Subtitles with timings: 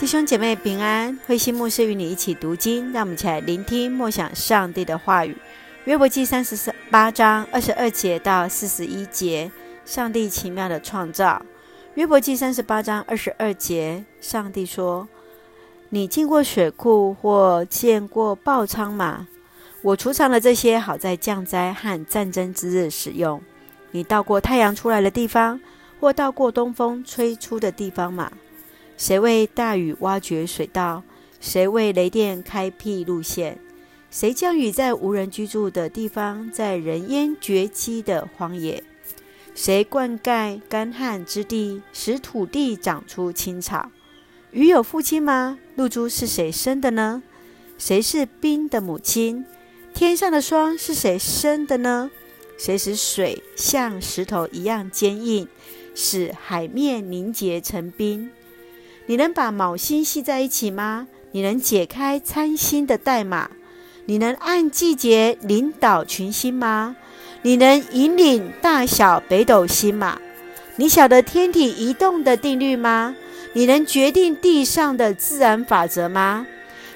[0.00, 5.36] 弟兄姐妹平安，慧心牧师与你一起读经，让我们一起来聆听默想上帝的话语。
[5.84, 9.52] 约伯记三十八章二十二节到四十一节，
[9.84, 11.42] 上帝奇妙的创造。
[11.96, 15.06] 约伯记三十八章二十二节，上帝说
[15.90, 19.28] ：“你进过水库或见过爆仓吗？
[19.82, 23.42] 我储藏了这些，好在降灾和战争之日使用。
[23.90, 25.60] 你到过太阳出来的地方，
[26.00, 28.32] 或到过东风吹出的地方吗？”
[29.00, 31.02] 谁为大雨挖掘水道？
[31.40, 33.58] 谁为雷电开辟路线？
[34.10, 38.84] 谁降雨在无人居住的地方，在人烟绝迹的荒野？
[39.54, 43.90] 谁灌溉干旱之地，使土地长出青草？
[44.50, 45.58] 鱼有父亲吗？
[45.76, 47.22] 露珠是谁生的呢？
[47.78, 49.46] 谁是冰的母亲？
[49.94, 52.10] 天上的霜是谁生的呢？
[52.58, 55.48] 谁使水像石头一样坚硬，
[55.94, 58.30] 使海面凝结成冰？
[59.10, 61.08] 你能把卯星系在一起吗？
[61.32, 63.50] 你能解开参星的代码？
[64.04, 66.94] 你能按季节领导群星吗？
[67.42, 70.20] 你能引领大小北斗星吗？
[70.76, 73.16] 你晓得天体移动的定律吗？
[73.52, 76.46] 你能决定地上的自然法则吗？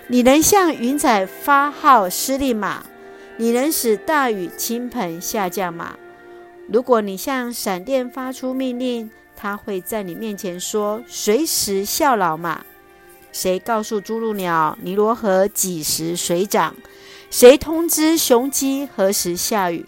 [0.07, 2.85] 你能向云彩发号施令吗？
[3.39, 5.97] 你能使大雨倾盆下降吗？
[6.69, 12.65] 如果你向闪电发出命令，他会在你面前说：“随时效劳嘛？”
[13.33, 16.75] 谁告诉朱鹭鸟尼罗河几时水涨？
[17.31, 19.85] 谁通知雄鸡何时下雨？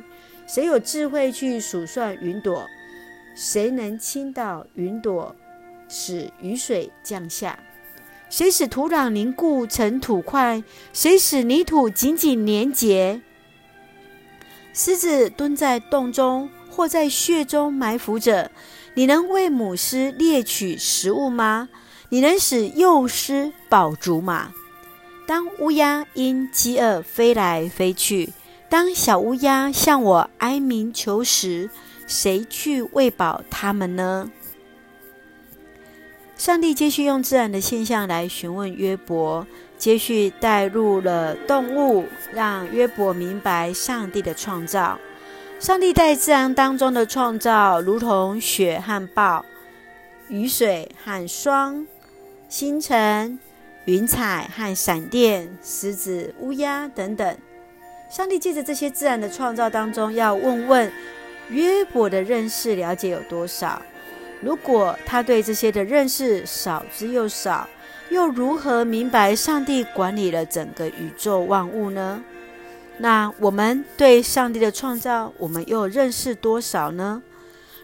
[0.48, 2.66] 谁有智慧去数算云朵？
[3.36, 5.36] 谁能倾倒云朵，
[5.88, 7.58] 使雨水降下？
[8.28, 10.64] 谁使土壤凝固成土块？
[10.92, 13.20] 谁使泥土紧紧粘结？
[14.72, 18.50] 狮子蹲在洞中，或在穴中埋伏着。
[18.96, 21.68] 你能为母狮猎取食物吗？
[22.08, 24.54] 你能使幼狮饱足吗？
[25.26, 28.32] 当乌鸦因饥饿飞来飞去，
[28.70, 31.68] 当小乌鸦向我哀鸣求食，
[32.06, 34.30] 谁去喂饱它们呢？
[36.38, 44.98] 上帝继续用自然的现象来询问约伯，接续带入了动物，让约伯明白上帝的创造。
[45.58, 49.44] 上帝在自然当中的创造，如同雪和暴、
[50.28, 51.86] 雨水和霜、
[52.46, 53.38] 星辰、
[53.86, 57.36] 云彩和闪电、狮子、乌鸦等等。
[58.10, 60.92] 上帝借着这些自然的创造当中，要问问
[61.48, 63.80] 约伯的认识了解有多少？
[64.42, 67.66] 如果他对这些的认识少之又少，
[68.10, 72.22] 又如何明白上帝管理了整个宇宙万物呢？
[72.98, 77.22] 那我们对上帝的创造，我们又认识多少呢？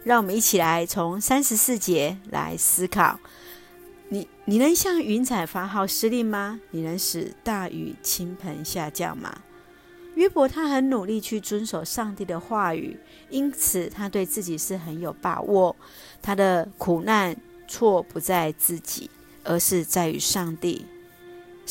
[0.05, 3.21] 让我们一起来从三十四节来思考。
[4.09, 6.61] 你你能向云彩发号施令吗？
[6.71, 9.43] 你能使大雨倾盆下降吗？
[10.15, 12.99] 约伯他很努力去遵守上帝的话语，
[13.31, 15.75] 因此他对自己是很有把握。
[16.21, 17.37] 他的苦难
[17.67, 19.11] 错不在自己，
[19.45, 20.85] 而是在于上帝。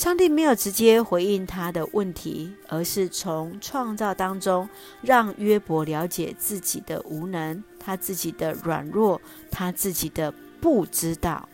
[0.02, 4.68] 上帝没有直接回应他的问题，而是从创造当中
[5.04, 11.48] 让约伯了解自己的无能，他自己的软弱，他自己的不知道。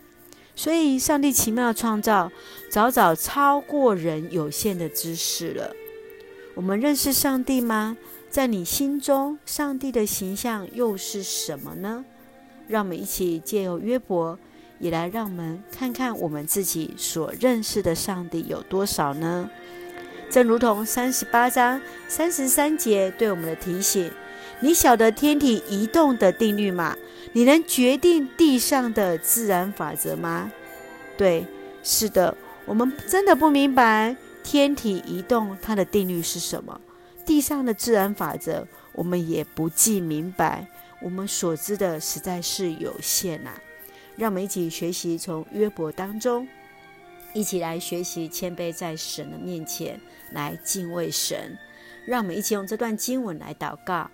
[0.56, 2.32] 所以，上帝奇妙的创造
[2.70, 5.76] 早早超过人有限的知识了。
[6.56, 7.98] 我们认识上帝吗？
[8.30, 12.06] 在你心中，上帝的形象又是什么呢？
[12.70, 14.40] 让我们一起借由约伯。
[14.80, 19.50] 也来让我们看看我们自己所认识的上帝有多少呢？
[20.30, 24.12] 正如同三十八章三十三节对我们的提醒：
[24.60, 26.96] 你晓得天体移动的定律吗？
[27.34, 30.52] 你能决定地上的自然法则吗？
[31.18, 31.46] 对，
[31.84, 36.80] 是的，我们真的不明白天体移动它的定律是什么，
[37.26, 40.68] 地上的自然法则我们也不尽明白，
[41.02, 43.62] 我们所知的实在是有限呐、啊。
[44.18, 46.48] 让我们一起学习从约伯当中，
[47.34, 50.02] 一起来学习谦卑在神的面前
[50.32, 51.58] 来敬畏神。
[52.06, 54.10] 让我们一起用这段经文来祷告：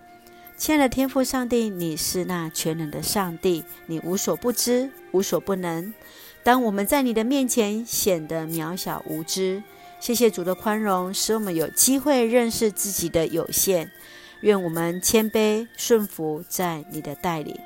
[0.56, 5.94] 亲爱的天父上帝，你是那全能的上帝，你无所不知，无所不能。
[6.42, 9.62] 当我们在你的面前显得渺小无知，
[10.00, 13.90] 谢谢主的宽容，使我们有机会认识自己的有限。
[14.40, 17.58] 愿我们谦卑顺服在你的带领。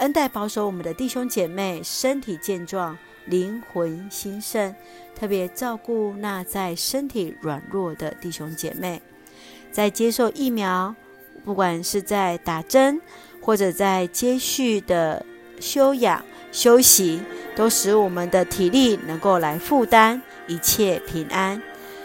[0.00, 4.74] 恩待保守我们的弟兄姐妹身体健壮、灵魂兴盛，
[5.14, 9.00] 特别照顾那在身体软弱的弟兄姐妹，
[9.70, 10.94] 在接受疫苗，
[11.44, 12.98] 不管是在打针
[13.42, 15.24] 或者在接续的
[15.60, 17.20] 休养，休息，
[17.54, 21.60] 都使我们的体力能够来负担一切平安。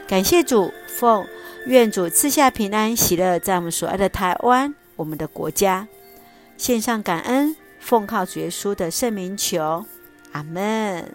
[0.06, 1.26] 感谢主，奉
[1.66, 5.88] 愿主赐下平安喜乐，在我们所爱的台湾，我们的国家，
[6.58, 9.86] 献上感恩，奉靠主耶稣的圣名求，
[10.32, 11.08] 阿门。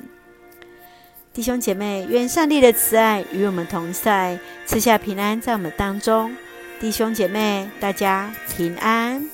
[1.33, 6.33] 弟兄姐妹，愿上帝的慈爱与我们同在，赐下平安在我们当中。
[6.79, 9.30] 弟兄姐妹，大家平安。